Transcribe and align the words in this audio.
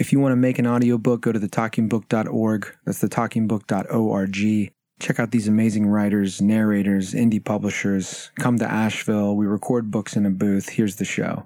If 0.00 0.12
you 0.14 0.18
want 0.18 0.32
to 0.32 0.36
make 0.36 0.58
an 0.58 0.66
audiobook, 0.66 1.20
go 1.20 1.30
to 1.30 1.38
thetalkingbook.org. 1.38 2.74
That's 2.86 3.02
thetalkingbook.org. 3.02 4.72
Check 4.98 5.20
out 5.20 5.30
these 5.30 5.46
amazing 5.46 5.88
writers, 5.88 6.40
narrators, 6.40 7.12
indie 7.12 7.44
publishers. 7.44 8.30
Come 8.38 8.58
to 8.60 8.66
Asheville. 8.66 9.36
We 9.36 9.44
record 9.46 9.90
books 9.90 10.16
in 10.16 10.24
a 10.24 10.30
booth. 10.30 10.70
Here's 10.70 10.96
the 10.96 11.04
show. 11.04 11.44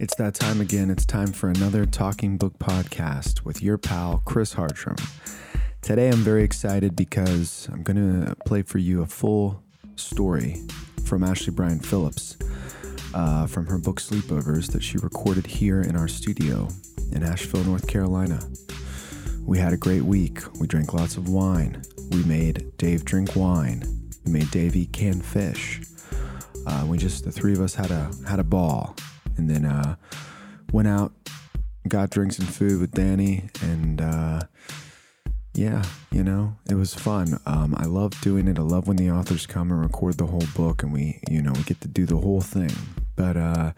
It's 0.00 0.16
that 0.16 0.34
time 0.34 0.60
again. 0.60 0.90
It's 0.90 1.06
time 1.06 1.32
for 1.32 1.48
another 1.48 1.86
Talking 1.86 2.38
Book 2.38 2.58
podcast 2.58 3.44
with 3.44 3.62
your 3.62 3.78
pal, 3.78 4.20
Chris 4.24 4.54
Hartram. 4.54 4.96
Today 5.86 6.08
I'm 6.08 6.16
very 6.16 6.42
excited 6.42 6.96
because 6.96 7.68
I'm 7.72 7.84
going 7.84 8.24
to 8.26 8.34
play 8.44 8.62
for 8.62 8.78
you 8.78 9.02
a 9.02 9.06
full 9.06 9.62
story 9.94 10.60
from 11.04 11.22
Ashleigh 11.22 11.54
Bryant 11.54 11.86
Phillips 11.86 12.36
uh, 13.14 13.46
from 13.46 13.66
her 13.66 13.78
book 13.78 14.00
Sleepovers 14.00 14.72
that 14.72 14.82
she 14.82 14.98
recorded 14.98 15.46
here 15.46 15.82
in 15.82 15.94
our 15.94 16.08
studio 16.08 16.66
in 17.12 17.22
Asheville, 17.22 17.62
North 17.62 17.86
Carolina. 17.86 18.40
We 19.44 19.58
had 19.58 19.72
a 19.72 19.76
great 19.76 20.02
week. 20.02 20.40
We 20.58 20.66
drank 20.66 20.92
lots 20.92 21.16
of 21.16 21.28
wine. 21.28 21.80
We 22.10 22.24
made 22.24 22.76
Dave 22.78 23.04
drink 23.04 23.36
wine. 23.36 23.84
We 24.24 24.32
made 24.32 24.50
Dave 24.50 24.74
eat 24.74 24.92
canned 24.92 25.24
fish. 25.24 25.82
Uh, 26.66 26.84
we 26.88 26.98
just 26.98 27.24
the 27.24 27.30
three 27.30 27.52
of 27.52 27.60
us 27.60 27.76
had 27.76 27.92
a 27.92 28.10
had 28.28 28.40
a 28.40 28.44
ball 28.44 28.96
and 29.36 29.48
then 29.48 29.64
uh, 29.64 29.94
went 30.72 30.88
out, 30.88 31.12
got 31.86 32.10
drinks 32.10 32.40
and 32.40 32.48
food 32.48 32.80
with 32.80 32.90
Danny, 32.90 33.50
and 33.62 34.00
uh, 34.00 34.40
yeah, 35.56 35.82
you 36.12 36.22
know, 36.22 36.54
it 36.68 36.74
was 36.74 36.92
fun. 36.92 37.40
Um, 37.46 37.74
I 37.78 37.86
love 37.86 38.20
doing 38.20 38.46
it. 38.46 38.58
I 38.58 38.62
love 38.62 38.86
when 38.86 38.98
the 38.98 39.10
authors 39.10 39.46
come 39.46 39.70
and 39.70 39.80
record 39.80 40.18
the 40.18 40.26
whole 40.26 40.44
book, 40.54 40.82
and 40.82 40.92
we, 40.92 41.18
you 41.30 41.40
know, 41.40 41.52
we 41.52 41.62
get 41.62 41.80
to 41.80 41.88
do 41.88 42.04
the 42.04 42.18
whole 42.18 42.42
thing. 42.42 42.70
But 43.16 43.38
uh, 43.38 43.72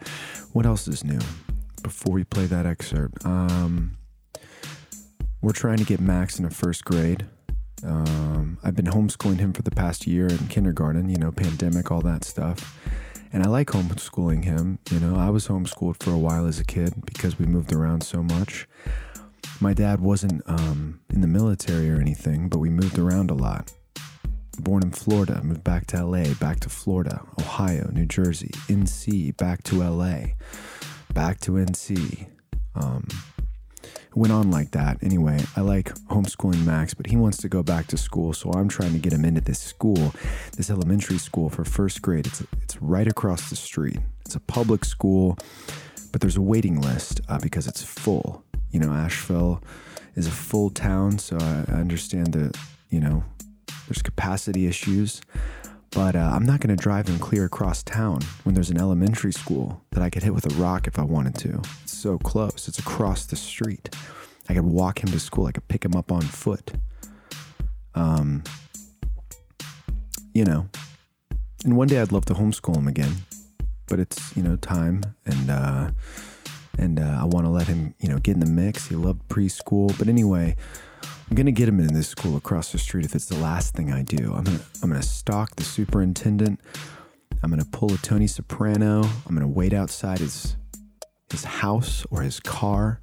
what 0.51 0.65
else 0.65 0.89
is 0.89 1.05
new? 1.05 1.19
Before 1.81 2.11
we 2.11 2.25
play 2.25 2.47
that 2.47 2.65
excerpt, 2.65 3.25
um, 3.25 3.97
we're 5.41 5.53
trying 5.53 5.77
to 5.77 5.85
get 5.85 6.01
Max 6.01 6.37
in 6.37 6.43
a 6.43 6.49
first 6.49 6.83
grade. 6.83 7.25
Um, 7.81 8.57
I've 8.61 8.75
been 8.75 8.87
homeschooling 8.87 9.39
him 9.39 9.53
for 9.53 9.61
the 9.61 9.71
past 9.71 10.05
year 10.05 10.27
in 10.27 10.49
kindergarten, 10.49 11.07
you 11.07 11.17
know, 11.17 11.31
pandemic, 11.31 11.91
all 11.91 12.01
that 12.01 12.25
stuff. 12.25 12.77
And 13.31 13.41
I 13.41 13.47
like 13.47 13.67
homeschooling 13.67 14.43
him. 14.43 14.79
You 14.91 14.99
know, 14.99 15.15
I 15.15 15.29
was 15.29 15.47
homeschooled 15.47 16.03
for 16.03 16.11
a 16.11 16.17
while 16.17 16.45
as 16.45 16.59
a 16.59 16.65
kid 16.65 16.93
because 17.05 17.39
we 17.39 17.45
moved 17.45 17.71
around 17.71 18.03
so 18.03 18.21
much. 18.21 18.67
My 19.61 19.73
dad 19.73 19.99
wasn't 19.99 20.41
um, 20.45 21.01
in 21.09 21.19
the 21.19 21.27
military 21.27 21.91
or 21.91 21.99
anything, 21.99 22.47
but 22.47 22.59
we 22.59 22.69
moved 22.69 22.97
around 22.97 23.29
a 23.29 23.33
lot. 23.33 23.73
Born 24.57 24.83
in 24.83 24.91
Florida, 24.91 25.41
moved 25.43 25.65
back 25.65 25.85
to 25.87 26.05
LA, 26.05 26.33
back 26.35 26.61
to 26.61 26.69
Florida, 26.69 27.21
Ohio, 27.39 27.89
New 27.91 28.05
Jersey, 28.05 28.51
NC, 28.67 29.35
back 29.35 29.63
to 29.63 29.83
LA, 29.83 30.35
back 31.13 31.41
to 31.41 31.51
NC. 31.53 32.27
Um, 32.75 33.05
went 34.15 34.31
on 34.31 34.49
like 34.49 34.71
that. 34.71 34.97
Anyway, 35.01 35.43
I 35.57 35.61
like 35.61 35.93
homeschooling 36.07 36.65
Max, 36.65 36.93
but 36.93 37.07
he 37.07 37.17
wants 37.17 37.37
to 37.39 37.49
go 37.49 37.61
back 37.61 37.87
to 37.87 37.97
school, 37.97 38.31
so 38.31 38.51
I'm 38.51 38.69
trying 38.69 38.93
to 38.93 38.99
get 38.99 39.11
him 39.11 39.25
into 39.25 39.41
this 39.41 39.59
school, 39.59 40.13
this 40.55 40.69
elementary 40.69 41.17
school 41.17 41.49
for 41.49 41.65
first 41.65 42.01
grade. 42.01 42.27
It's 42.27 42.43
it's 42.61 42.81
right 42.81 43.07
across 43.07 43.49
the 43.49 43.57
street. 43.57 43.99
It's 44.25 44.35
a 44.35 44.39
public 44.39 44.85
school, 44.85 45.37
but 46.13 46.21
there's 46.21 46.37
a 46.37 46.41
waiting 46.41 46.79
list 46.79 47.19
uh, 47.27 47.39
because 47.39 47.67
it's 47.67 47.83
full. 47.83 48.45
You 48.71 48.79
know, 48.79 48.91
Asheville 48.91 49.63
is 50.15 50.27
a 50.27 50.31
full 50.31 50.69
town, 50.69 51.19
so 51.19 51.37
I, 51.39 51.73
understand 51.73 52.33
that 52.33 52.57
you 52.89 52.99
know 52.99 53.23
there's 53.87 54.01
capacity 54.01 54.67
issues. 54.67 55.21
But 55.91 56.15
uh, 56.15 56.31
I'm 56.33 56.45
not 56.45 56.59
going 56.59 56.75
to 56.75 56.81
drive 56.81 57.07
him 57.07 57.17
clear 57.17 57.45
across 57.45 57.81
town 57.81 58.19
when 58.43 58.53
there's 58.53 58.69
an 58.69 58.79
elementary 58.79 59.33
school 59.33 59.81
that 59.91 60.03
I 60.03 60.11
could 60.11 60.21
hit 60.21 60.35
with 60.35 60.45
a 60.45 60.55
rock 60.55 60.85
if 60.85 60.99
I 60.99 61.03
wanted 61.03 61.33
to. 61.39 61.61
It's 61.83 61.97
so 61.97 62.19
close. 62.19 62.67
It's 62.67 62.77
across 62.77 63.25
the 63.25 63.35
street. 63.35 63.95
I 64.47 64.53
could 64.53 64.65
walk 64.65 65.03
him 65.03 65.09
to 65.09 65.19
school. 65.19 65.47
I 65.47 65.51
could 65.51 65.67
pick 65.67 65.83
him 65.83 65.95
up 65.95 66.11
on 66.11 66.21
foot. 66.21 66.73
Um, 67.95 68.43
you 70.33 70.45
know, 70.45 70.69
and 71.65 71.75
one 71.75 71.87
day 71.87 71.99
I'd 71.99 72.11
love 72.11 72.25
to 72.25 72.33
homeschool 72.33 72.77
him 72.77 72.87
again, 72.87 73.13
but 73.87 73.99
it's 73.99 74.35
you 74.37 74.43
know 74.43 74.55
time 74.57 75.03
and 75.25 75.49
uh, 75.49 75.91
and 76.79 76.99
uh, 76.99 77.19
I 77.21 77.25
want 77.25 77.45
to 77.45 77.49
let 77.49 77.67
him 77.67 77.93
you 77.99 78.09
know 78.09 78.17
get 78.17 78.35
in 78.35 78.39
the 78.39 78.45
mix. 78.45 78.87
He 78.87 78.95
loved 78.95 79.27
preschool, 79.27 79.97
but 79.97 80.07
anyway, 80.07 80.55
I'm 81.29 81.35
gonna 81.35 81.51
get 81.51 81.67
him 81.67 81.79
in 81.79 81.93
this 81.93 82.07
school 82.07 82.37
across 82.37 82.71
the 82.71 82.79
street 82.79 83.05
if 83.05 83.13
it's 83.13 83.25
the 83.25 83.37
last 83.37 83.75
thing 83.75 83.91
I 83.91 84.01
do. 84.01 84.33
I'm 84.33 84.43
gonna 84.43 84.61
I'm 84.81 84.89
gonna 84.89 85.03
stalk 85.03 85.55
the 85.55 85.63
superintendent. 85.63 86.59
I'm 87.43 87.49
gonna 87.49 87.65
pull 87.65 87.93
a 87.93 87.97
Tony 87.97 88.27
Soprano. 88.27 89.03
I'm 89.03 89.35
gonna 89.35 89.47
wait 89.47 89.73
outside 89.73 90.19
his 90.19 90.55
his 91.29 91.43
house 91.43 92.05
or 92.09 92.21
his 92.21 92.39
car. 92.39 93.01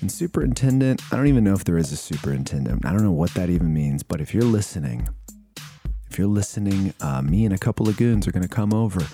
And 0.00 0.10
superintendent, 0.10 1.00
I 1.12 1.16
don't 1.16 1.28
even 1.28 1.44
know 1.44 1.54
if 1.54 1.64
there 1.64 1.78
is 1.78 1.92
a 1.92 1.96
superintendent. 1.96 2.84
I 2.84 2.90
don't 2.90 3.04
know 3.04 3.12
what 3.12 3.32
that 3.34 3.48
even 3.48 3.72
means. 3.72 4.02
But 4.02 4.20
if 4.20 4.34
you're 4.34 4.42
listening, 4.42 5.08
if 6.10 6.18
you're 6.18 6.26
listening, 6.26 6.92
uh, 7.00 7.22
me 7.22 7.44
and 7.44 7.54
a 7.54 7.58
couple 7.58 7.88
of 7.88 7.96
goons 7.96 8.26
are 8.26 8.32
gonna 8.32 8.48
come 8.48 8.74
over, 8.74 9.06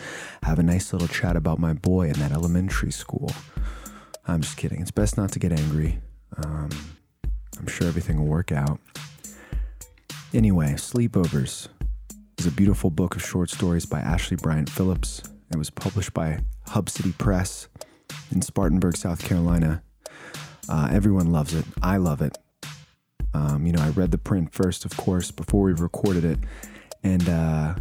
have 0.42 0.58
a 0.58 0.62
nice 0.62 0.92
little 0.92 1.08
chat 1.08 1.36
about 1.36 1.58
my 1.58 1.74
boy 1.74 2.08
in 2.08 2.14
that 2.20 2.32
elementary 2.32 2.90
school. 2.90 3.30
I'm 4.30 4.42
just 4.42 4.56
kidding. 4.56 4.80
It's 4.80 4.92
best 4.92 5.16
not 5.16 5.32
to 5.32 5.40
get 5.40 5.50
angry. 5.50 5.98
Um, 6.36 6.70
I'm 7.58 7.66
sure 7.66 7.88
everything 7.88 8.16
will 8.16 8.28
work 8.28 8.52
out. 8.52 8.78
Anyway, 10.32 10.74
Sleepovers 10.74 11.66
is 12.38 12.46
a 12.46 12.52
beautiful 12.52 12.90
book 12.90 13.16
of 13.16 13.26
short 13.26 13.50
stories 13.50 13.86
by 13.86 14.00
Ashleigh 14.00 14.40
Bryant 14.40 14.70
Phillips. 14.70 15.20
It 15.50 15.56
was 15.56 15.68
published 15.68 16.14
by 16.14 16.38
Hub 16.68 16.88
City 16.88 17.12
Press 17.18 17.66
in 18.30 18.40
Spartanburg, 18.40 18.96
South 18.96 19.20
Carolina. 19.24 19.82
Uh, 20.68 20.88
everyone 20.92 21.32
loves 21.32 21.52
it. 21.52 21.64
I 21.82 21.96
love 21.96 22.22
it. 22.22 22.38
Um, 23.34 23.66
you 23.66 23.72
know, 23.72 23.82
I 23.82 23.88
read 23.88 24.12
the 24.12 24.18
print 24.18 24.54
first, 24.54 24.84
of 24.84 24.96
course, 24.96 25.32
before 25.32 25.64
we 25.64 25.72
recorded 25.72 26.24
it. 26.24 26.38
And 27.02 27.28
uh, 27.28 27.74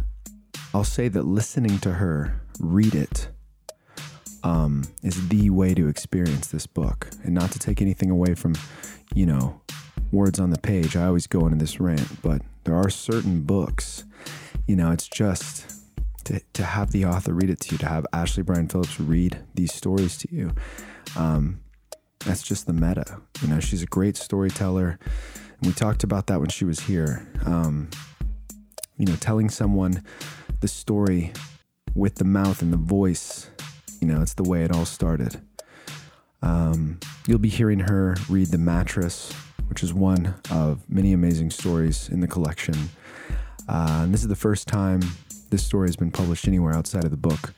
I'll 0.74 0.82
say 0.82 1.06
that 1.06 1.22
listening 1.22 1.78
to 1.78 1.92
her 1.92 2.42
read 2.58 2.96
it 2.96 3.28
is 5.02 5.28
the 5.28 5.50
way 5.50 5.74
to 5.74 5.88
experience 5.88 6.48
this 6.48 6.66
book. 6.66 7.08
And 7.24 7.34
not 7.34 7.50
to 7.52 7.58
take 7.58 7.80
anything 7.80 8.10
away 8.10 8.34
from, 8.34 8.54
you 9.14 9.26
know, 9.26 9.60
words 10.12 10.40
on 10.40 10.50
the 10.50 10.58
page. 10.58 10.96
I 10.96 11.06
always 11.06 11.26
go 11.26 11.46
into 11.46 11.58
this 11.58 11.80
rant, 11.80 12.22
but 12.22 12.42
there 12.64 12.74
are 12.74 12.90
certain 12.90 13.42
books, 13.42 14.04
you 14.66 14.76
know, 14.76 14.90
it's 14.90 15.08
just 15.08 15.80
to, 16.24 16.40
to 16.52 16.64
have 16.64 16.92
the 16.92 17.04
author 17.06 17.32
read 17.32 17.50
it 17.50 17.60
to 17.60 17.72
you, 17.72 17.78
to 17.78 17.88
have 17.88 18.06
Ashleigh 18.12 18.44
Bryant 18.44 18.70
Phillips 18.70 19.00
read 19.00 19.38
these 19.54 19.72
stories 19.72 20.16
to 20.18 20.28
you. 20.34 20.52
Um, 21.16 21.60
that's 22.24 22.42
just 22.42 22.66
the 22.66 22.72
meta. 22.72 23.20
You 23.42 23.48
know, 23.48 23.60
she's 23.60 23.82
a 23.82 23.86
great 23.86 24.16
storyteller. 24.16 24.98
And 25.58 25.66
we 25.66 25.72
talked 25.72 26.04
about 26.04 26.26
that 26.26 26.40
when 26.40 26.50
she 26.50 26.64
was 26.64 26.80
here. 26.80 27.26
Um, 27.44 27.88
you 28.96 29.06
know, 29.06 29.16
telling 29.16 29.48
someone 29.48 30.04
the 30.60 30.68
story 30.68 31.32
with 31.94 32.16
the 32.16 32.24
mouth 32.24 32.60
and 32.60 32.72
the 32.72 32.76
voice, 32.76 33.50
you 34.00 34.06
know, 34.06 34.22
it's 34.22 34.34
the 34.34 34.42
way 34.42 34.64
it 34.64 34.72
all 34.72 34.84
started. 34.84 35.40
Um, 36.42 36.98
you'll 37.26 37.38
be 37.38 37.48
hearing 37.48 37.80
her 37.80 38.16
read 38.28 38.48
The 38.48 38.58
Mattress, 38.58 39.32
which 39.68 39.82
is 39.82 39.92
one 39.92 40.34
of 40.50 40.88
many 40.88 41.12
amazing 41.12 41.50
stories 41.50 42.08
in 42.08 42.20
the 42.20 42.26
collection. 42.26 42.74
Uh, 43.68 44.00
and 44.02 44.14
this 44.14 44.22
is 44.22 44.28
the 44.28 44.36
first 44.36 44.66
time 44.66 45.00
this 45.50 45.64
story 45.64 45.88
has 45.88 45.96
been 45.96 46.10
published 46.10 46.48
anywhere 46.48 46.72
outside 46.72 47.04
of 47.04 47.10
the 47.10 47.16
book. 47.16 47.52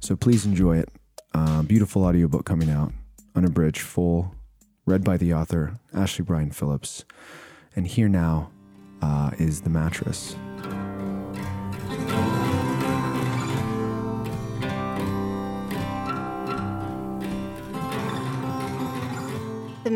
So 0.00 0.14
please 0.14 0.44
enjoy 0.44 0.78
it. 0.78 0.90
Uh, 1.34 1.62
beautiful 1.62 2.04
audiobook 2.04 2.44
coming 2.44 2.70
out, 2.70 2.92
unabridged, 3.34 3.80
full, 3.80 4.34
read 4.86 5.04
by 5.04 5.16
the 5.16 5.34
author, 5.34 5.78
Ashleigh 5.94 6.26
Bryant 6.26 6.54
Phillips. 6.54 7.04
And 7.76 7.86
here 7.86 8.08
now 8.08 8.50
uh, 9.02 9.30
is 9.38 9.62
The 9.62 9.70
Mattress. 9.70 10.36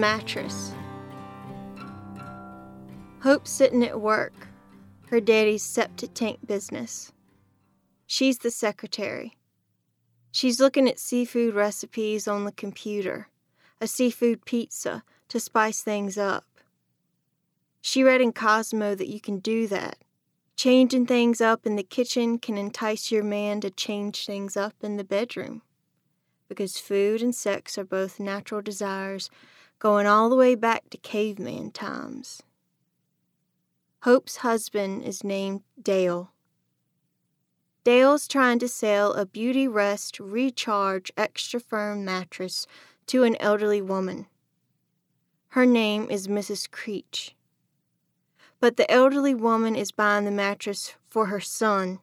Mattress. 0.03 0.73
Hope's 3.23 3.53
sitting 3.53 3.85
at 3.85 4.01
work, 4.01 4.49
her 5.11 5.21
daddy's 5.21 5.63
septic 5.63 6.13
tank 6.13 6.41
business. 6.45 7.13
She's 8.09 8.39
the 8.39 8.51
secretary. 8.51 9.37
She's 10.33 10.59
looking 10.59 10.89
at 10.89 10.99
seafood 10.99 11.55
recipes 11.55 12.27
on 12.27 12.45
the 12.45 12.51
computer, 12.51 13.29
a 13.81 13.87
seafood 13.87 14.45
pizza 14.45 15.05
to 15.29 15.39
spice 15.39 15.83
things 15.83 16.19
up. 16.19 16.47
She 17.81 18.03
read 18.03 18.21
in 18.21 18.33
Cosmo 18.33 18.97
that 18.97 19.09
you 19.09 19.21
can 19.21 19.39
do 19.39 19.69
that. 19.69 19.99
Changing 20.57 21.07
things 21.07 21.41
up 21.41 21.65
in 21.65 21.77
the 21.77 21.85
kitchen 21.85 22.41
can 22.41 22.59
entice 22.59 23.13
your 23.13 23.23
man 23.23 23.61
to 23.61 23.71
change 23.71 24.27
things 24.27 24.57
up 24.57 24.75
in 24.83 24.97
the 24.97 25.05
bedroom. 25.05 25.63
Because 26.49 26.77
food 26.77 27.23
and 27.23 27.33
sex 27.33 27.79
are 27.79 27.85
both 27.85 28.19
natural 28.19 28.63
desires 28.63 29.31
going 29.83 30.07
all 30.07 30.31
the 30.31 30.37
way 30.37 30.55
back 30.55 30.89
to 30.91 30.97
caveman 30.97 31.73
times. 31.73 32.43
Hope's 34.03 34.37
husband 34.39 35.03
is 35.03 35.25
named 35.25 35.63
Dale, 35.83 36.33
Dale's 37.85 38.29
trying 38.29 38.61
to 38.61 38.69
sell 38.69 39.13
a 39.13 39.27
Beautyrest 39.27 40.21
Recharge 40.21 41.11
Extra 41.17 41.59
Firm 41.59 42.05
mattress 42.05 42.69
to 43.07 43.25
an 43.25 43.35
elderly 43.41 43.83
woman. 43.83 44.27
Her 45.49 45.67
name 45.67 46.09
is 46.09 46.29
Mrs. 46.29 46.71
Creech. 46.71 47.35
But 48.61 48.77
the 48.77 48.89
elderly 48.89 49.35
woman 49.35 49.75
is 49.75 49.91
buying 49.91 50.25
the 50.25 50.31
mattress 50.31 50.95
for 51.11 51.27
her 51.27 51.41
son. 51.41 51.99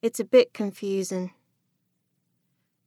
It's 0.00 0.20
a 0.20 0.24
bit 0.24 0.54
confusing. 0.54 1.32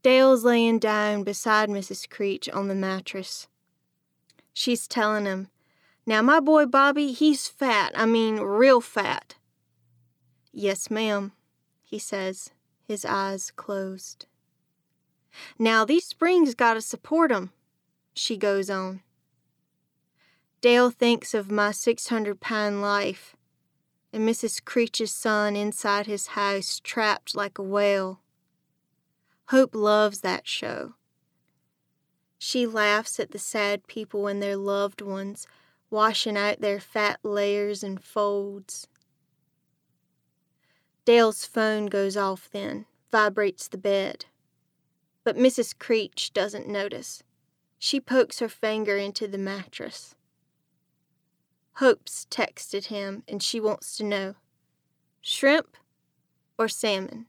Dale's 0.02 0.46
laying 0.46 0.80
down 0.80 1.24
beside 1.24 1.68
Mrs. 1.68 2.10
Creech 2.10 2.48
on 2.48 2.70
the 2.70 2.76
mattress. 2.76 3.50
She's 4.54 4.88
telling 4.88 5.26
him, 5.26 5.50
Now, 6.06 6.22
my 6.22 6.40
boy 6.40 6.66
Bobby, 6.66 7.12
he's 7.12 7.48
fat. 7.48 7.94
I 7.96 8.06
mean, 8.06 8.40
real 8.40 8.82
fat. 8.82 9.36
Yes, 10.52 10.90
ma'am 10.90 11.32
he 11.92 12.00
says, 12.00 12.52
his 12.88 13.04
eyes 13.04 13.52
closed. 13.52 14.26
Now 15.60 15.84
these 15.84 16.06
springs 16.06 16.56
gotta 16.56 16.82
support 16.82 17.32
him, 17.32 17.52
she 18.14 18.38
goes 18.38 18.70
on. 18.70 19.02
Dale 20.62 20.90
thinks 20.90 21.34
of 21.34 21.52
my 21.52 21.72
600 21.72 22.40
pound 22.40 22.82
life 22.82 23.36
and 24.14 24.28
Mrs. 24.28 24.64
Creech's 24.64 25.12
son 25.12 25.56
inside 25.58 26.06
his 26.06 26.28
house 26.28 26.80
trapped 26.82 27.36
like 27.36 27.58
a 27.58 27.64
whale. 27.64 28.22
Hope 29.48 29.76
loves 29.76 30.22
that 30.22 30.48
show. 30.48 30.94
She 32.44 32.66
laughs 32.66 33.20
at 33.20 33.30
the 33.30 33.38
sad 33.38 33.86
people 33.86 34.26
and 34.26 34.42
their 34.42 34.58
loved 34.58 35.00
ones 35.00 35.46
washing 35.92 36.36
out 36.36 36.60
their 36.60 36.80
fat 36.80 37.20
layers 37.22 37.84
and 37.84 38.04
folds. 38.04 38.88
Dale's 41.06 41.46
phone 41.46 41.86
goes 41.86 42.18
off 42.18 42.50
then, 42.50 42.88
vibrates 43.12 43.68
the 43.68 43.78
bed. 43.78 44.26
But 45.24 45.38
Mrs. 45.38 45.78
Creech 45.78 46.34
doesn't 46.34 46.68
notice. 46.68 47.22
She 47.78 48.00
pokes 48.00 48.40
her 48.40 48.50
finger 48.50 48.98
into 48.98 49.28
the 49.28 49.38
mattress. 49.38 50.16
Hope's 51.74 52.26
texted 52.32 52.86
him 52.86 53.22
and 53.28 53.44
she 53.44 53.60
wants 53.60 53.96
to 53.98 54.04
know 54.04 54.34
shrimp 55.22 55.78
or 56.58 56.68
salmon? 56.68 57.28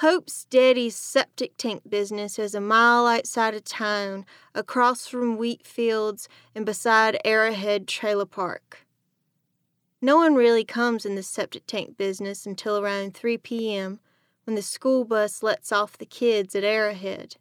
Hope's 0.00 0.44
daddy's 0.50 0.94
septic 0.94 1.56
tank 1.56 1.88
business 1.88 2.38
is 2.38 2.54
a 2.54 2.60
mile 2.60 3.06
outside 3.06 3.54
of 3.54 3.64
town, 3.64 4.26
across 4.54 5.06
from 5.06 5.38
wheat 5.38 5.66
fields 5.66 6.28
and 6.54 6.66
beside 6.66 7.18
Arrowhead 7.24 7.88
Trailer 7.88 8.26
Park. 8.26 8.86
No 10.02 10.18
one 10.18 10.34
really 10.34 10.64
comes 10.64 11.06
in 11.06 11.14
the 11.14 11.22
septic 11.22 11.66
tank 11.66 11.96
business 11.96 12.44
until 12.44 12.76
around 12.76 13.14
3 13.14 13.38
p.m. 13.38 13.98
when 14.44 14.54
the 14.54 14.60
school 14.60 15.06
bus 15.06 15.42
lets 15.42 15.72
off 15.72 15.96
the 15.96 16.04
kids 16.04 16.54
at 16.54 16.62
Arrowhead. 16.62 17.36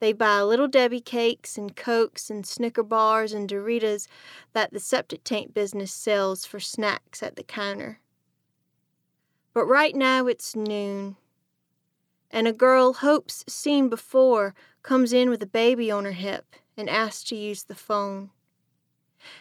They 0.00 0.12
buy 0.12 0.42
little 0.42 0.66
Debbie 0.66 1.00
cakes 1.00 1.56
and 1.56 1.76
Cokes 1.76 2.30
and 2.30 2.44
Snicker 2.44 2.82
bars 2.82 3.32
and 3.32 3.48
Doritos 3.48 4.08
that 4.54 4.72
the 4.72 4.80
septic 4.80 5.22
tank 5.22 5.54
business 5.54 5.92
sells 5.92 6.44
for 6.44 6.58
snacks 6.58 7.22
at 7.22 7.36
the 7.36 7.44
counter. 7.44 8.00
But 9.52 9.66
right 9.66 9.94
now 9.94 10.26
it's 10.26 10.56
noon, 10.56 11.16
and 12.34 12.48
a 12.48 12.52
girl 12.52 12.94
Hope's 12.94 13.44
seen 13.46 13.88
before 13.88 14.56
comes 14.82 15.12
in 15.12 15.30
with 15.30 15.40
a 15.40 15.46
baby 15.46 15.88
on 15.88 16.04
her 16.04 16.10
hip 16.10 16.56
and 16.76 16.90
asks 16.90 17.22
to 17.28 17.36
use 17.36 17.62
the 17.62 17.76
phone. 17.76 18.30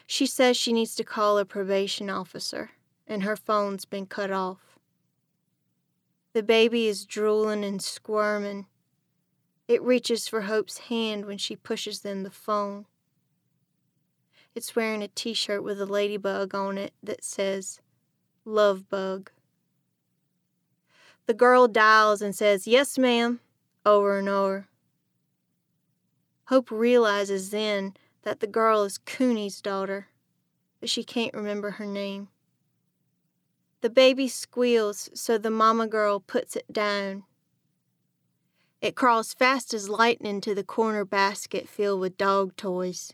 She 0.05 0.27
says 0.27 0.55
she 0.55 0.71
needs 0.71 0.93
to 0.95 1.03
call 1.03 1.39
a 1.39 1.43
probation 1.43 2.11
officer, 2.11 2.69
and 3.07 3.23
her 3.23 3.35
phone's 3.35 3.83
been 3.83 4.05
cut 4.05 4.29
off. 4.29 4.77
The 6.33 6.43
baby 6.43 6.85
is 6.85 7.07
drooling 7.07 7.65
and 7.65 7.81
squirming. 7.81 8.67
It 9.67 9.81
reaches 9.81 10.27
for 10.27 10.41
Hope's 10.41 10.77
hand 10.77 11.25
when 11.25 11.39
she 11.39 11.55
pushes 11.55 12.01
them 12.01 12.21
the 12.21 12.29
phone. 12.29 12.85
It's 14.53 14.75
wearing 14.75 15.01
a 15.01 15.07
t 15.07 15.33
shirt 15.33 15.63
with 15.63 15.81
a 15.81 15.87
ladybug 15.87 16.53
on 16.53 16.77
it 16.77 16.93
that 17.01 17.23
says, 17.23 17.81
Love 18.45 18.87
Bug. 18.87 19.31
The 21.25 21.33
girl 21.33 21.67
dials 21.67 22.21
and 22.21 22.35
says, 22.35 22.67
Yes, 22.67 22.97
ma'am, 22.97 23.39
over 23.85 24.19
and 24.19 24.27
over. 24.27 24.67
Hope 26.47 26.69
realizes 26.69 27.51
then 27.51 27.93
that 28.23 28.41
the 28.41 28.47
girl 28.47 28.83
is 28.83 28.97
Cooney's 28.97 29.61
daughter, 29.61 30.07
but 30.79 30.89
she 30.89 31.03
can't 31.03 31.33
remember 31.33 31.71
her 31.71 31.85
name. 31.85 32.27
The 33.81 33.89
baby 33.89 34.27
squeals, 34.27 35.09
so 35.13 35.37
the 35.37 35.49
mama 35.49 35.87
girl 35.87 36.19
puts 36.19 36.55
it 36.55 36.71
down. 36.71 37.23
It 38.81 38.95
crawls 38.95 39.33
fast 39.33 39.73
as 39.73 39.87
lightning 39.87 40.41
to 40.41 40.53
the 40.53 40.63
corner 40.63 41.05
basket 41.05 41.69
filled 41.69 42.01
with 42.01 42.17
dog 42.17 42.55
toys. 42.57 43.13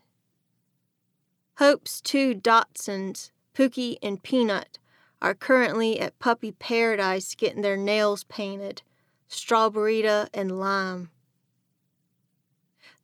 Hope's 1.58 2.02
two 2.02 2.34
Dachshunds, 2.34 3.30
Pookie 3.54 3.98
and 4.02 4.24
Peanut, 4.24 4.79
are 5.22 5.34
currently 5.34 6.00
at 6.00 6.20
Puppy 6.20 6.52
Paradise 6.52 7.36
getting 7.36 7.62
their 7.62 7.78
nails 7.78 8.24
painted, 8.26 8.82
strawberryta 9.30 10.30
and 10.34 10.60
lime. 10.60 11.10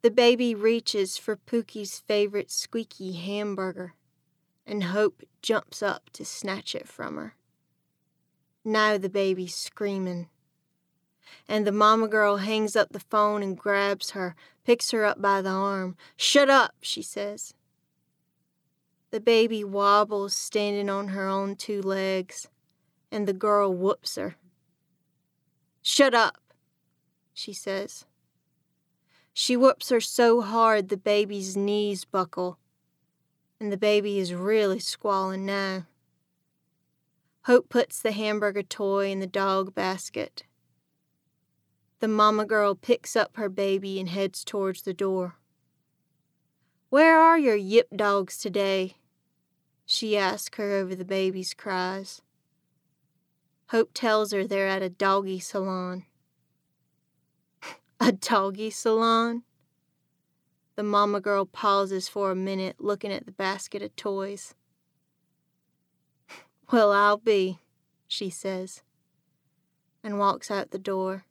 The 0.02 0.12
baby 0.12 0.54
reaches 0.54 1.18
for 1.18 1.36
Pookie's 1.36 2.00
favorite 2.00 2.52
squeaky 2.52 3.14
hamburger, 3.14 3.96
and 4.66 4.86
Hope 4.86 5.24
jumps 5.42 5.82
up 5.82 6.10
to 6.14 6.24
snatch 6.24 6.76
it 6.76 6.88
from 6.88 7.16
her. 7.18 7.36
Now 8.64 8.98
the 8.98 9.10
baby's 9.10 9.56
screaming. 9.56 10.30
And 11.48 11.66
the 11.66 11.72
mama 11.72 12.08
girl 12.08 12.38
hangs 12.38 12.76
up 12.76 12.90
the 12.90 13.00
phone 13.00 13.44
and 13.44 13.58
grabs 13.58 14.12
her, 14.12 14.36
picks 14.64 14.92
her 14.92 15.06
up 15.06 15.22
by 15.22 15.42
the 15.42 15.50
arm. 15.50 15.98
Shut 16.16 16.50
up, 16.50 16.76
she 16.82 17.02
says. 17.02 17.54
The 19.16 19.22
baby 19.22 19.64
wobbles, 19.64 20.34
standing 20.34 20.90
on 20.90 21.08
her 21.08 21.26
own 21.26 21.56
two 21.56 21.82
legs, 21.82 22.50
and 23.10 23.26
the 23.26 23.32
girl 23.32 23.74
whoops 23.74 24.18
her. 24.18 24.36
Shut 25.82 26.14
up, 26.14 26.36
she 27.34 27.54
says. 27.54 28.04
She 29.34 29.56
whoops 29.56 29.88
her 29.88 30.02
so 30.02 30.42
hard 30.42 30.90
the 30.90 30.98
baby's 30.98 31.56
knees 31.56 32.04
buckle, 32.04 32.60
and 33.58 33.72
the 33.72 33.78
baby 33.78 34.20
is 34.20 34.34
really 34.34 34.80
squalling 34.80 35.46
now. 35.46 35.86
Hope 37.46 37.70
puts 37.70 38.02
the 38.02 38.12
hamburger 38.12 38.64
toy 38.64 39.12
in 39.12 39.22
the 39.22 39.28
dog 39.28 39.74
basket. 39.74 40.44
The 42.02 42.10
mama 42.10 42.44
girl 42.46 42.76
picks 42.76 43.16
up 43.16 43.38
her 43.38 43.48
baby 43.48 43.98
and 43.98 44.10
heads 44.10 44.44
towards 44.44 44.82
the 44.82 44.94
door. 44.94 45.38
Where 46.90 47.18
are 47.18 47.40
your 47.40 47.56
yip 47.56 47.88
dogs 47.96 48.38
today? 48.38 48.98
She 49.86 50.18
asks 50.18 50.58
her 50.58 50.72
over 50.72 50.96
the 50.96 51.06
baby's 51.06 51.54
cries. 51.54 52.22
Hope 53.70 53.92
tells 53.94 54.32
her 54.32 54.46
they're 54.46 54.68
at 54.68 54.82
a 54.82 54.90
doggy 54.90 55.40
salon. 55.40 56.06
A 58.00 58.12
doggy 58.12 58.70
salon? 58.70 59.44
The 60.76 60.84
mama 60.84 61.22
girl 61.22 61.46
pauses 61.46 62.10
for 62.10 62.30
a 62.32 62.36
minute, 62.36 62.76
looking 62.80 63.12
at 63.12 63.26
the 63.26 63.32
basket 63.32 63.82
of 63.82 63.96
toys. 63.96 64.56
Well, 66.72 66.92
I'll 66.92 67.18
be, 67.18 67.60
she 68.08 68.32
says, 68.32 68.82
and 70.04 70.18
walks 70.18 70.50
out 70.50 70.72
the 70.72 70.80
door. 70.80 71.26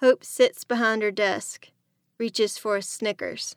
Hope 0.00 0.24
sits 0.24 0.64
behind 0.64 1.02
her 1.02 1.10
desk, 1.10 1.68
reaches 2.16 2.56
for 2.56 2.76
a 2.76 2.82
Snickers. 2.82 3.56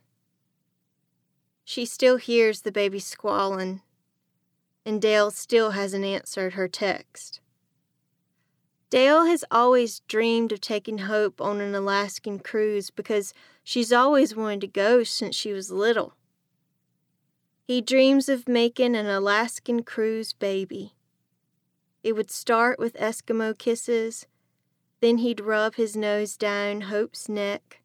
She 1.64 1.86
still 1.86 2.18
hears 2.18 2.62
the 2.62 2.72
baby 2.72 3.00
squalling, 3.00 3.82
and 4.86 5.02
Dale 5.02 5.32
still 5.32 5.72
hasn't 5.72 6.06
answered 6.06 6.54
her 6.54 6.68
text. 6.68 7.40
Dale 8.90 9.26
has 9.26 9.44
always 9.50 10.02
dreamed 10.02 10.52
of 10.52 10.62
taking 10.62 11.00
Hope 11.00 11.42
on 11.42 11.62
an 11.62 11.74
Alaskan 11.74 12.40
cruise 12.40 12.92
because 12.92 13.34
she's 13.64 13.92
always 13.92 14.36
wanted 14.36 14.62
to 14.62 14.68
go 14.68 15.04
since 15.04 15.36
she 15.36 15.52
was 15.52 15.72
little. 15.72 16.14
He 17.66 17.82
dreams 17.82 18.30
of 18.30 18.48
making 18.48 18.96
an 18.96 19.08
Alaskan 19.08 19.84
cruise 19.84 20.34
baby. 20.34 20.94
It 22.04 22.14
would 22.14 22.30
start 22.30 22.78
with 22.78 22.94
Eskimo 22.96 23.58
kisses, 23.58 24.28
then 25.00 25.18
he'd 25.20 25.40
rub 25.40 25.76
his 25.76 25.96
nose 25.96 26.38
down 26.38 26.82
Hope's 26.82 27.28
neck, 27.28 27.82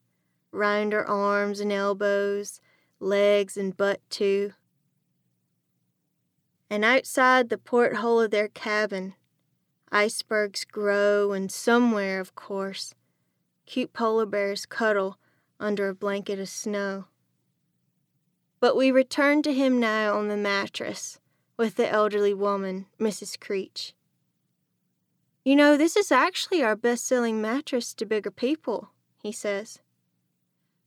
round 0.52 0.92
her 0.92 1.08
arms 1.08 1.58
and 1.58 1.73
elbows, 1.73 2.61
legs 3.00 3.57
and 3.57 3.76
butt 3.76 4.00
too. 4.11 4.52
And 6.71 6.85
outside 6.85 7.49
the 7.49 7.59
porthole 7.59 8.21
of 8.21 8.31
their 8.31 8.49
cabin, 8.49 9.14
Icebergs 9.90 10.64
grow, 10.64 11.33
and 11.33 11.50
somewhere, 11.50 12.21
of 12.21 12.35
course, 12.35 12.95
cute 13.64 13.93
polar 13.93 14.26
bears 14.26 14.67
cuddle 14.67 15.19
under 15.59 15.88
a 15.88 15.95
blanket 15.95 16.38
of 16.38 16.49
snow. 16.49 17.07
But 18.61 18.76
we 18.76 18.90
return 18.90 19.43
to 19.43 19.55
him 19.55 19.81
now 19.81 20.19
on 20.19 20.28
the 20.28 20.37
mattress, 20.37 21.19
with 21.57 21.76
the 21.76 21.88
elderly 21.88 22.35
woman, 22.35 22.87
Mrs. 23.00 23.40
Creech. 23.40 23.95
You 25.45 25.57
know, 25.57 25.78
this 25.78 25.97
is 25.97 26.12
actually 26.12 26.62
our 26.62 26.76
best 26.76 27.07
selling 27.07 27.40
mattress 27.40 27.95
to 27.95 28.05
bigger 28.05 28.31
people, 28.31 28.90
he 29.23 29.33
says. 29.33 29.81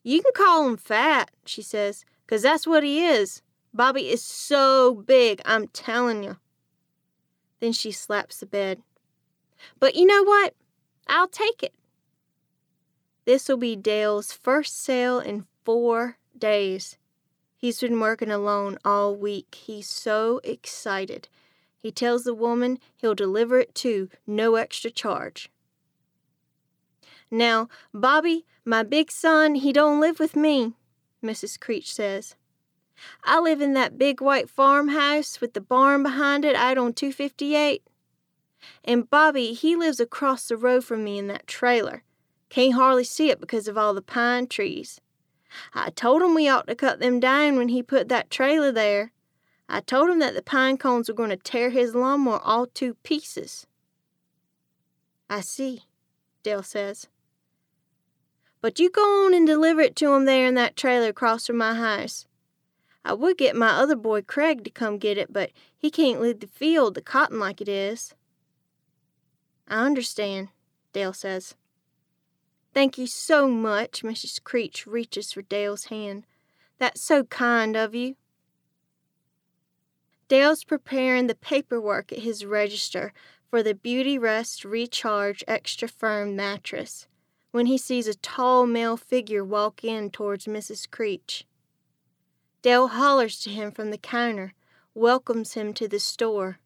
You 0.04 0.22
can 0.22 0.32
call 0.36 0.68
him 0.68 0.78
fat, 0.78 1.32
she 1.46 1.62
says, 1.62 2.06
because 2.26 2.42
that's 2.42 2.66
what 2.66 2.84
he 2.84 3.06
is. 3.06 3.42
Bobby 3.74 4.10
is 4.10 4.24
so 4.24 4.96
big, 4.96 5.42
I'm 5.46 5.68
telling 5.68 6.24
you. 6.24 6.38
Then 7.60 7.72
she 7.72 7.92
slaps 7.92 8.40
the 8.40 8.46
bed. 8.46 8.82
But 9.80 9.96
you 9.96 10.06
know 10.06 10.24
what? 10.24 10.56
I'll 11.08 11.28
take 11.28 11.62
it. 11.62 11.74
This'll 13.26 13.58
be 13.58 13.76
Dale's 13.76 14.32
first 14.34 14.82
sale 14.82 15.20
in 15.20 15.46
four 15.64 16.18
days. 16.38 16.98
He's 17.56 17.80
been 17.80 18.00
working 18.00 18.32
alone 18.32 18.80
all 18.84 19.16
week. 19.16 19.54
He's 19.54 19.88
so 19.88 20.42
excited. 20.44 21.30
He 21.78 21.92
tells 21.92 22.24
the 22.24 22.34
woman 22.34 22.80
he'll 22.96 23.16
deliver 23.16 23.60
it 23.60 23.76
too, 23.76 24.10
no 24.26 24.56
extra 24.56 24.90
charge. 24.90 25.52
Now, 27.30 27.70
Bobby, 27.94 28.46
my 28.66 28.84
big 28.84 29.12
son, 29.12 29.56
he 29.56 29.74
don't 29.74 30.00
live 30.00 30.20
with 30.20 30.36
me, 30.36 30.74
Mrs. 31.24 31.60
Creech 31.60 31.94
says. 31.94 32.36
I 33.24 33.40
live 33.40 33.62
in 33.62 33.74
that 33.74 33.98
big 33.98 34.22
white 34.22 34.50
farmhouse 34.50 35.42
with 35.42 35.54
the 35.54 35.62
barn 35.62 36.04
behind 36.04 36.46
it 36.46 36.56
out 36.56 36.78
on 36.78 36.94
258. 36.94 37.84
And 38.84 39.10
Bobby, 39.10 39.54
he 39.54 39.76
lives 39.76 40.00
across 40.00 40.48
the 40.48 40.58
road 40.58 40.86
from 40.86 41.04
me 41.04 41.18
in 41.18 41.28
that 41.28 41.48
trailer. 41.48 42.04
Can't 42.50 42.76
hardly 42.76 43.04
see 43.04 43.30
it 43.30 43.40
because 43.40 43.68
of 43.68 43.78
all 43.78 43.94
the 43.94 44.02
pine 44.02 44.48
trees. 44.48 45.02
I 45.74 45.90
told 45.90 46.22
him 46.22 46.36
we 46.36 46.48
ought 46.48 46.68
to 46.68 46.76
cut 46.76 47.00
them 47.00 47.20
down 47.20 47.58
when 47.58 47.70
he 47.70 47.82
put 47.82 48.10
that 48.10 48.30
trailer 48.30 48.72
there. 48.72 49.12
I 49.68 49.80
told 49.80 50.10
him 50.10 50.20
that 50.20 50.36
the 50.36 50.42
pine 50.42 50.78
cones 50.78 51.08
were 51.08 51.16
going 51.16 51.30
to 51.30 51.38
tear 51.38 51.70
his 51.70 51.96
lawnmower 51.96 52.40
all 52.44 52.68
to 52.68 52.96
pieces. 53.04 53.66
I 55.30 55.42
see, 55.42 55.84
Dale 56.44 56.64
says. 56.64 57.08
But 58.62 58.80
you 58.80 58.92
go 58.92 59.26
on 59.26 59.34
and 59.34 59.48
deliver 59.48 59.82
it 59.82 59.96
to 59.98 60.14
him 60.14 60.26
there 60.26 60.46
in 60.46 60.54
that 60.54 60.78
trailer 60.78 61.10
across 61.10 61.48
from 61.48 61.58
my 61.58 61.74
house. 61.74 62.28
I 63.04 63.14
would 63.14 63.38
get 63.38 63.56
my 63.56 63.70
other 63.70 63.96
boy 63.96 64.22
Craig 64.22 64.64
to 64.64 64.70
come 64.70 65.00
get 65.00 65.18
it, 65.18 65.34
but 65.34 65.52
he 65.76 65.90
can't 65.90 66.22
leave 66.22 66.40
the 66.40 66.48
field, 66.48 66.94
the 66.94 67.02
cotton 67.02 67.40
like 67.40 67.60
it 67.60 67.68
is. 67.68 68.14
I 69.68 69.84
understand, 69.84 70.50
Dale 70.94 71.14
says. 71.14 71.56
Thank 72.74 73.00
you 73.00 73.08
so 73.08 73.48
much. 73.48 74.04
Mrs. 74.04 74.42
Creech 74.44 74.86
reaches 74.86 75.34
for 75.34 75.42
Dale's 75.42 75.86
hand. 75.86 76.26
That's 76.78 77.02
so 77.02 77.24
kind 77.24 77.76
of 77.76 77.96
you. 77.96 78.16
Dale's 80.28 80.64
preparing 80.64 81.28
the 81.28 81.36
paperwork 81.36 82.12
at 82.12 82.20
his 82.20 82.46
register 82.46 83.12
for 83.50 83.64
the 83.64 83.74
Beautyrest 83.74 84.64
Recharge 84.64 85.44
Extra 85.48 85.88
Firm 85.88 86.36
mattress 86.36 87.08
when 87.52 87.66
he 87.66 87.78
sees 87.78 88.08
a 88.08 88.16
tall 88.16 88.66
male 88.66 88.98
figure 88.98 89.44
walk 89.44 89.84
in 89.84 90.10
towards 90.10 90.46
Mrs. 90.46 90.90
Creech. 90.90 91.46
Dale 92.62 92.88
hollers 92.88 93.40
to 93.42 93.50
him 93.50 93.72
from 93.72 93.92
the 93.92 93.98
counter, 93.98 94.54
welcomes 94.94 95.54
him 95.54 95.74
to 95.74 95.88
the 95.88 96.00
store. 96.00 96.60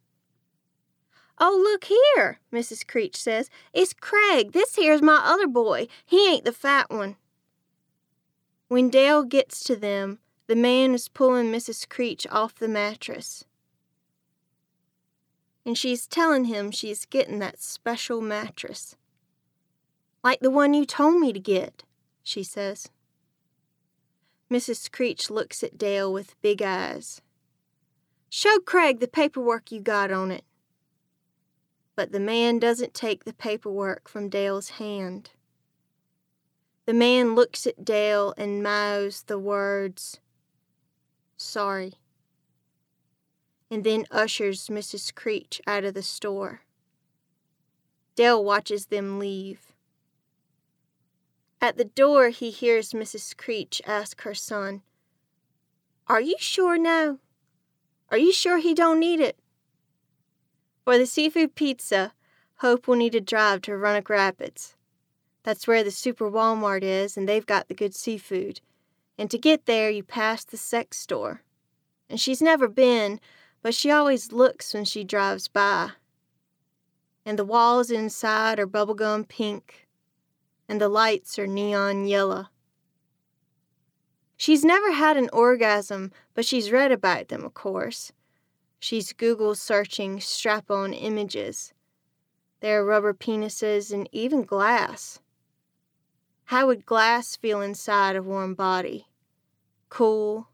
Oh, 1.37 1.57
look 1.61 1.85
here, 1.85 2.39
Mrs. 2.53 2.87
Creech 2.87 3.17
says. 3.17 3.49
It's 3.73 3.93
Craig. 3.93 4.53
This 4.53 4.75
here's 4.75 5.01
my 5.01 5.21
other 5.23 5.47
boy. 5.47 5.87
He 6.05 6.29
ain't 6.29 6.45
the 6.45 6.53
fat 6.53 6.89
one. 6.89 7.17
When 8.67 8.89
Dale 8.89 9.23
gets 9.23 9.63
to 9.65 9.75
them, 9.75 10.19
the 10.47 10.55
man 10.55 10.93
is 10.93 11.09
pulling 11.09 11.51
Mrs. 11.51 11.87
Creech 11.89 12.25
off 12.31 12.55
the 12.55 12.67
mattress. 12.67 13.43
And 15.65 15.77
she's 15.77 16.07
telling 16.07 16.45
him 16.45 16.71
she's 16.71 17.05
getting 17.05 17.39
that 17.39 17.61
special 17.61 18.21
mattress. 18.21 18.95
Like 20.25 20.41
the 20.41 20.51
one 20.51 20.73
you 20.73 20.85
told 20.85 21.21
me 21.21 21.31
to 21.31 21.39
get, 21.39 21.85
she 22.21 22.43
says. 22.43 22.89
Mrs. 24.51 24.91
Creech 24.91 25.29
looks 25.29 25.63
at 25.63 25.77
Dale 25.77 26.11
with 26.11 26.41
big 26.41 26.61
eyes. 26.61 27.21
Show 28.29 28.59
Craig 28.59 28.99
the 28.99 29.07
paperwork 29.07 29.71
you 29.71 29.79
got 29.79 30.11
on 30.11 30.31
it 30.31 30.43
but 31.95 32.11
the 32.11 32.19
man 32.19 32.59
doesn't 32.59 32.93
take 32.93 33.23
the 33.23 33.33
paperwork 33.33 34.09
from 34.09 34.29
Dale's 34.29 34.69
hand. 34.71 35.31
The 36.85 36.93
man 36.93 37.35
looks 37.35 37.65
at 37.65 37.85
Dale 37.85 38.33
and 38.37 38.61
mouths 38.61 39.23
the 39.23 39.39
words, 39.39 40.19
Sorry, 41.37 41.93
and 43.71 43.83
then 43.83 44.05
ushers 44.11 44.67
Mrs. 44.67 45.13
Creech 45.13 45.61
out 45.65 45.83
of 45.83 45.93
the 45.93 46.03
store. 46.03 46.61
Dale 48.15 48.43
watches 48.43 48.87
them 48.87 49.19
leave. 49.19 49.73
At 51.65 51.77
the 51.77 51.85
door, 51.85 52.29
he 52.29 52.51
hears 52.51 52.93
Mrs. 52.93 53.35
Creech 53.35 53.81
ask 53.87 54.21
her 54.21 54.35
son, 54.35 54.83
Are 56.05 56.21
you 56.21 56.35
sure 56.37 56.77
now? 56.77 57.17
Are 58.11 58.19
you 58.19 58.31
sure 58.31 58.59
he 58.59 58.75
don't 58.75 58.99
need 58.99 59.19
it? 59.19 59.39
For 60.83 60.99
the 60.99 61.07
seafood 61.07 61.55
pizza, 61.55 62.13
Hope 62.57 62.87
will 62.87 62.97
need 62.97 63.13
to 63.13 63.19
drive 63.19 63.63
to 63.63 63.75
Roanoke 63.75 64.11
Rapids. 64.11 64.75
That's 65.41 65.65
where 65.65 65.83
the 65.83 65.89
Super 65.89 66.29
Walmart 66.29 66.83
is, 66.83 67.17
and 67.17 67.27
they've 67.27 67.43
got 67.43 67.67
the 67.67 67.73
good 67.73 67.95
seafood. 67.95 68.61
And 69.17 69.31
to 69.31 69.39
get 69.39 69.65
there, 69.65 69.89
you 69.89 70.03
pass 70.03 70.43
the 70.43 70.57
sex 70.57 70.99
store. 70.99 71.41
And 72.07 72.19
she's 72.19 72.43
never 72.43 72.67
been, 72.67 73.19
but 73.63 73.73
she 73.73 73.89
always 73.89 74.31
looks 74.31 74.75
when 74.75 74.85
she 74.85 75.03
drives 75.03 75.47
by. 75.47 75.93
And 77.25 77.39
the 77.39 77.43
walls 77.43 77.89
inside 77.89 78.59
are 78.59 78.67
bubblegum 78.67 79.27
pink, 79.27 79.84
and 80.67 80.81
the 80.81 80.89
lights 80.89 81.37
are 81.37 81.47
neon 81.47 82.05
yellow. 82.05 82.47
She's 84.37 84.65
never 84.65 84.91
had 84.91 85.17
an 85.17 85.29
orgasm, 85.31 86.11
but 86.33 86.45
she's 86.45 86.71
read 86.71 86.91
about 86.91 87.29
them, 87.29 87.45
of 87.45 87.53
course. 87.53 88.11
She's 88.79 89.13
Google 89.13 89.55
searching 89.55 90.19
strap 90.19 90.69
on 90.69 90.93
images. 90.93 91.73
There 92.59 92.81
are 92.81 92.85
rubber 92.85 93.13
penises 93.13 93.93
and 93.93 94.09
even 94.11 94.43
glass. 94.43 95.19
How 96.45 96.67
would 96.67 96.85
glass 96.85 97.35
feel 97.35 97.61
inside 97.61 98.15
a 98.15 98.21
warm 98.21 98.53
body? 98.53 99.07
Cool, 99.89 100.49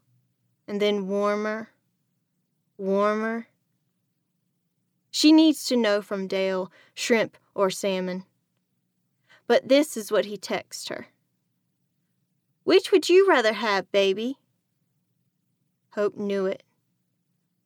and 0.66 0.80
then 0.80 1.08
warmer, 1.08 1.70
warmer. 2.78 3.48
She 5.10 5.32
needs 5.32 5.64
to 5.66 5.76
know 5.76 6.00
from 6.00 6.26
Dale 6.26 6.70
shrimp 6.94 7.36
or 7.54 7.68
salmon. 7.68 8.24
But 9.52 9.68
this 9.68 9.98
is 9.98 10.10
what 10.10 10.24
he 10.24 10.38
texts 10.38 10.88
her 10.88 11.08
Which 12.64 12.90
would 12.90 13.10
you 13.10 13.28
rather 13.28 13.52
have, 13.52 13.92
baby? 13.92 14.38
Hope 15.90 16.16
knew 16.16 16.46
it. 16.46 16.62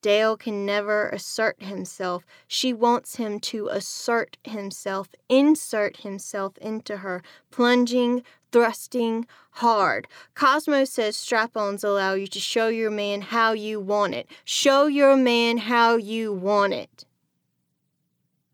Dale 0.02 0.36
can 0.36 0.66
never 0.66 1.08
assert 1.10 1.62
himself. 1.62 2.26
She 2.48 2.72
wants 2.72 3.14
him 3.14 3.38
to 3.52 3.68
assert 3.68 4.36
himself, 4.42 5.10
insert 5.28 5.98
himself 5.98 6.58
into 6.58 6.96
her, 6.96 7.22
plunging, 7.52 8.24
thrusting 8.50 9.24
hard. 9.52 10.08
Cosmo 10.34 10.84
says 10.86 11.16
strap 11.16 11.56
ons 11.56 11.84
allow 11.84 12.14
you 12.14 12.26
to 12.26 12.40
show 12.40 12.66
your 12.66 12.90
man 12.90 13.20
how 13.20 13.52
you 13.52 13.78
want 13.78 14.12
it. 14.12 14.28
Show 14.44 14.86
your 14.86 15.16
man 15.16 15.58
how 15.58 15.94
you 15.94 16.32
want 16.32 16.72
it. 16.72 17.04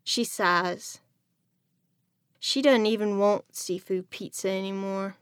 She 0.03 0.23
sighs. 0.23 0.99
She 2.45 2.61
doesn't 2.61 2.87
even 2.87 3.19
want 3.19 3.55
seafood 3.55 4.09
pizza 4.09 4.49
anymore. 4.49 5.15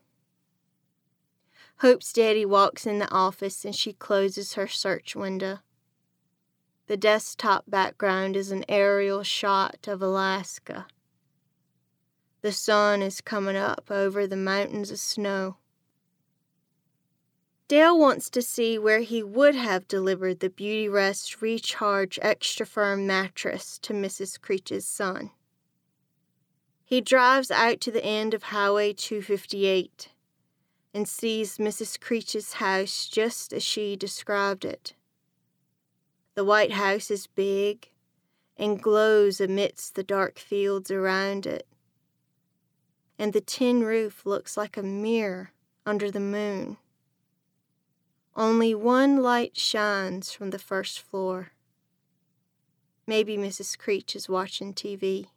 Hope's 1.82 2.12
daddy 2.12 2.46
walks 2.46 2.88
in 2.88 2.98
the 2.98 3.12
office 3.12 3.64
and 3.64 3.76
she 3.76 3.94
closes 3.94 4.56
her 4.56 4.68
search 4.68 5.16
window. 5.16 5.60
The 6.88 6.98
desktop 6.98 7.66
background 7.68 8.36
is 8.36 8.50
an 8.50 8.66
aerial 8.68 9.22
shot 9.22 9.88
of 9.88 10.02
Alaska. 10.02 10.88
The 12.42 12.52
sun 12.52 13.04
is 13.04 13.22
coming 13.22 13.56
up 13.56 13.92
over 13.92 14.26
the 14.26 14.36
mountains 14.36 14.90
of 14.90 14.98
snow. 14.98 15.58
Dale 17.68 18.00
wants 18.00 18.32
to 18.32 18.42
see 18.42 18.80
where 18.80 19.02
he 19.02 19.22
would 19.22 19.54
have 19.54 19.88
delivered 19.88 20.40
the 20.40 20.50
Beautyrest 20.50 21.40
Recharge 21.40 22.18
Extra 22.24 22.66
Firm 22.66 23.06
mattress 23.06 23.78
to 23.84 23.94
Mrs. 23.94 24.42
Creech's 24.42 24.88
son. 24.88 25.30
He 26.92 27.00
drives 27.00 27.50
out 27.50 27.80
to 27.82 27.92
the 27.92 28.04
end 28.04 28.34
of 28.34 28.44
Highway 28.44 28.92
258 28.92 30.10
and 30.94 31.08
sees 31.08 31.58
Mrs. 31.58 31.98
Creech's 31.98 32.56
house 32.56 33.08
just 33.08 33.54
as 33.54 33.64
she 33.64 33.96
described 33.96 34.66
it. 34.66 34.94
The 36.36 36.44
White 36.44 36.74
House 36.74 37.10
is 37.10 37.28
big 37.28 37.88
and 38.58 38.84
glows 38.84 39.40
amidst 39.40 39.96
the 39.96 40.04
dark 40.04 40.38
fields 40.38 40.92
around 40.92 41.46
it. 41.46 41.66
And 43.18 43.32
the 43.32 43.40
tin 43.40 43.86
roof 43.86 44.26
looks 44.26 44.58
like 44.58 44.76
a 44.76 44.84
mirror 44.84 45.54
under 45.86 46.12
the 46.12 46.20
moon. 46.20 46.76
Only 48.36 48.76
one 48.76 49.24
light 49.24 49.56
shines 49.56 50.34
from 50.34 50.50
the 50.50 50.60
first 50.60 51.00
floor. 51.00 51.54
Maybe 53.08 53.38
Mrs. 53.38 53.78
Creech 53.78 54.14
is 54.14 54.28
watching 54.28 54.74
TV. 54.74 55.28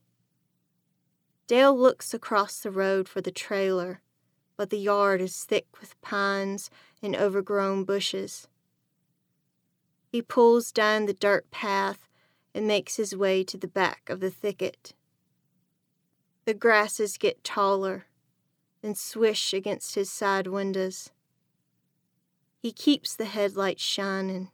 Dale 1.47 1.77
looks 1.77 2.15
across 2.15 2.61
the 2.61 2.71
road 2.71 3.09
for 3.09 3.21
the 3.21 3.31
trailer, 3.31 4.01
but 4.57 4.71
the 4.71 4.79
yard 4.79 5.21
is 5.21 5.45
thick 5.45 5.67
with 5.81 6.01
pines 6.01 6.71
and 7.03 7.15
overgrown 7.15 7.85
bushes. 7.85 8.49
He 10.07 10.23
pulls 10.23 10.73
down 10.73 11.05
the 11.05 11.13
dirt 11.13 11.51
path 11.51 12.09
and 12.55 12.67
makes 12.67 12.97
his 12.97 13.15
way 13.15 13.45
to 13.45 13.59
the 13.59 13.69
back 13.69 14.09
of 14.09 14.21
the 14.21 14.31
thicket. 14.31 14.95
The 16.47 16.55
grasses 16.55 17.19
get 17.19 17.45
taller 17.45 18.07
and 18.83 18.97
swish 18.97 19.53
against 19.53 19.97
his 19.97 20.11
side 20.11 20.47
windows. 20.47 21.11
He 22.63 22.73
keeps 22.73 23.15
the 23.15 23.25
headlights 23.25 23.83
shining 23.83 24.51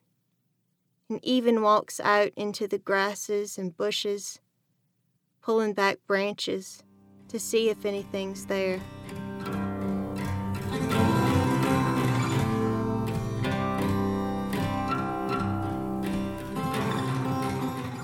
and 1.09 1.25
even 1.25 1.62
walks 1.62 2.00
out 2.00 2.32
into 2.37 2.66
the 2.66 2.78
grasses 2.78 3.59
and 3.59 3.76
bushes 3.76 4.40
pulling 5.42 5.73
back 5.73 5.99
branches 6.06 6.82
to 7.28 7.38
see 7.38 7.68
if 7.68 7.85
anything's 7.85 8.47
there. 8.47 8.80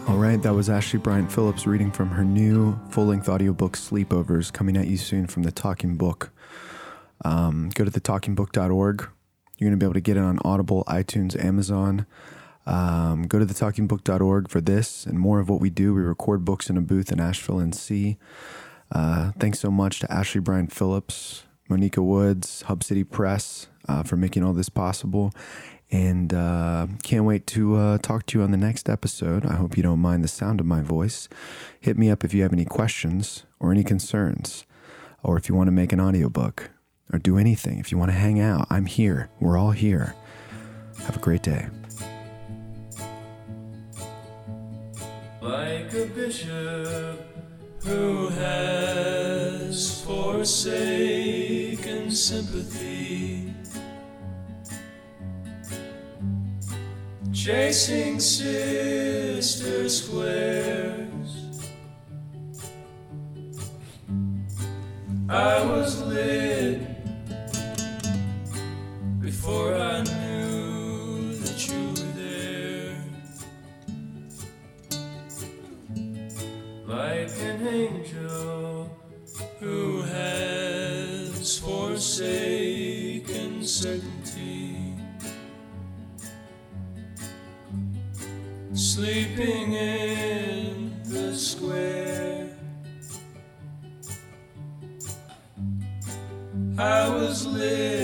All 0.08 0.16
right, 0.22 0.40
that 0.42 0.54
was 0.54 0.68
Ashleigh 0.68 1.02
Bryant 1.02 1.30
Phillips 1.30 1.66
reading 1.66 1.90
from 1.90 2.08
her 2.10 2.24
new 2.24 2.78
full 2.90 3.06
length 3.06 3.28
audiobook 3.28 3.76
Sleepovers, 3.76 4.52
coming 4.52 4.76
at 4.76 4.86
you 4.86 4.96
soon 4.96 5.26
from 5.26 5.42
the 5.42 5.52
Talking 5.52 5.96
Book. 5.96 6.30
Um, 7.24 7.70
go 7.74 7.84
to 7.84 7.90
thetalkingbook.org. 7.90 9.08
You're 9.58 9.70
going 9.70 9.78
to 9.78 9.82
be 9.82 9.86
able 9.86 9.94
to 9.94 10.00
get 10.00 10.16
it 10.16 10.20
on 10.20 10.38
Audible, 10.44 10.84
iTunes, 10.86 11.42
Amazon. 11.42 12.06
Um, 12.66 13.22
go 13.24 13.38
to 13.38 13.46
thetalkingbook.org 13.46 14.48
for 14.48 14.60
this 14.60 15.06
and 15.06 15.18
more 15.18 15.38
of 15.38 15.48
what 15.48 15.60
we 15.60 15.70
do. 15.70 15.94
We 15.94 16.02
record 16.02 16.44
books 16.44 16.68
in 16.68 16.76
a 16.76 16.80
booth 16.80 17.12
in 17.12 17.20
Asheville, 17.20 17.56
NC. 17.56 18.16
Uh, 18.90 19.32
thanks 19.38 19.60
so 19.60 19.70
much 19.70 20.00
to 20.00 20.06
Ashleigh 20.08 20.42
Bryant 20.42 20.72
Phillips, 20.72 21.44
Monica 21.68 22.02
Woods, 22.02 22.62
Hub 22.62 22.82
City 22.82 23.04
Press 23.04 23.68
uh, 23.88 24.02
for 24.02 24.16
making 24.16 24.42
all 24.42 24.52
this 24.52 24.68
possible. 24.68 25.32
And 25.90 26.34
uh, 26.34 26.88
can't 27.04 27.24
wait 27.24 27.46
to 27.48 27.76
uh, 27.76 27.98
talk 27.98 28.26
to 28.26 28.38
you 28.38 28.44
on 28.44 28.50
the 28.50 28.56
next 28.56 28.88
episode. 28.88 29.46
I 29.46 29.54
hope 29.54 29.76
you 29.76 29.84
don't 29.84 30.00
mind 30.00 30.24
the 30.24 30.28
sound 30.28 30.58
of 30.58 30.66
my 30.66 30.80
voice. 30.80 31.28
Hit 31.80 31.96
me 31.96 32.10
up 32.10 32.24
if 32.24 32.34
you 32.34 32.42
have 32.42 32.52
any 32.52 32.64
questions 32.64 33.44
or 33.60 33.70
any 33.70 33.84
concerns, 33.84 34.66
or 35.22 35.36
if 35.36 35.48
you 35.48 35.54
want 35.54 35.68
to 35.68 35.72
make 35.72 35.92
an 35.92 36.00
audiobook 36.00 36.70
or 37.12 37.20
do 37.20 37.38
anything. 37.38 37.78
If 37.78 37.92
you 37.92 37.98
want 37.98 38.10
to 38.10 38.16
hang 38.16 38.40
out, 38.40 38.66
I'm 38.68 38.86
here. 38.86 39.30
We're 39.38 39.56
all 39.56 39.70
here. 39.70 40.16
Have 41.04 41.16
a 41.16 41.20
great 41.20 41.42
day. 41.42 41.68
Like 45.86 45.94
a 45.94 46.06
bishop 46.06 47.20
who 47.84 48.28
has 48.28 50.02
forsaken 50.04 52.10
sympathy, 52.10 53.54
chasing 57.32 58.18
sister 58.18 59.88
squares. 59.88 61.06
I 65.28 65.64
was 65.66 66.02
lit 66.02 66.80
before 69.20 69.74
I 69.74 70.15
sleeping 88.76 89.72
in 89.72 91.02
the 91.04 91.34
square. 91.34 92.50
I 96.78 97.08
was 97.08 97.46
lit 97.46 97.95